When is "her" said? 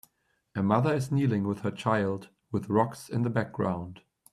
1.59-1.69